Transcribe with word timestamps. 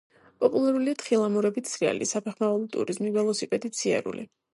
პოპულარულია 0.43 0.95
თხილამურებით 1.01 1.69
სრიალი, 1.71 2.07
საფეხმავლო 2.13 2.65
ტურიზმი, 2.77 3.13
ველოსიპედით 3.19 3.79
სიარული. 3.83 4.27